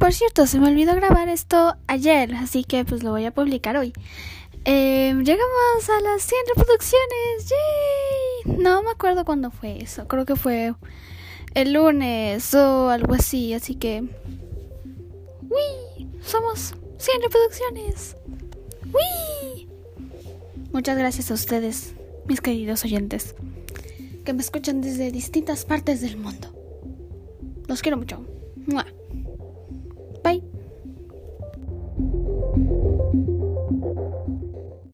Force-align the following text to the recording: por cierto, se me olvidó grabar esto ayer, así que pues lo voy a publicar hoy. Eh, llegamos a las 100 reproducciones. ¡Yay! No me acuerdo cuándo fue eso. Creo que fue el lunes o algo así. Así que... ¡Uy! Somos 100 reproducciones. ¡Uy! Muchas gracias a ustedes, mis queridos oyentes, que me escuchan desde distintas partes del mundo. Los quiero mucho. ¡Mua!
por 0.00 0.14
cierto, 0.14 0.46
se 0.46 0.58
me 0.58 0.68
olvidó 0.68 0.94
grabar 0.94 1.28
esto 1.28 1.76
ayer, 1.86 2.34
así 2.34 2.64
que 2.64 2.86
pues 2.86 3.02
lo 3.02 3.10
voy 3.10 3.26
a 3.26 3.34
publicar 3.34 3.76
hoy. 3.76 3.92
Eh, 4.64 5.14
llegamos 5.14 5.90
a 5.90 6.00
las 6.00 6.22
100 6.22 6.40
reproducciones. 6.56 7.50
¡Yay! 7.50 8.56
No 8.56 8.82
me 8.82 8.90
acuerdo 8.90 9.26
cuándo 9.26 9.50
fue 9.50 9.82
eso. 9.82 10.08
Creo 10.08 10.24
que 10.24 10.36
fue 10.36 10.74
el 11.54 11.74
lunes 11.74 12.54
o 12.54 12.88
algo 12.88 13.12
así. 13.12 13.52
Así 13.52 13.74
que... 13.74 14.02
¡Uy! 15.42 16.08
Somos 16.22 16.74
100 16.96 17.22
reproducciones. 17.22 18.16
¡Uy! 18.86 19.68
Muchas 20.72 20.96
gracias 20.96 21.30
a 21.30 21.34
ustedes, 21.34 21.94
mis 22.26 22.40
queridos 22.40 22.84
oyentes, 22.84 23.34
que 24.24 24.32
me 24.32 24.40
escuchan 24.40 24.80
desde 24.80 25.10
distintas 25.10 25.66
partes 25.66 26.00
del 26.00 26.16
mundo. 26.16 26.54
Los 27.66 27.82
quiero 27.82 27.98
mucho. 27.98 28.24
¡Mua! 28.66 28.86